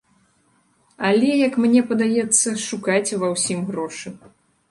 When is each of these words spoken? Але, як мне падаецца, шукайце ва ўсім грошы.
Але, 1.09 1.29
як 1.47 1.53
мне 1.65 1.83
падаецца, 1.91 2.49
шукайце 2.69 3.15
ва 3.25 3.29
ўсім 3.35 3.59
грошы. 3.69 4.07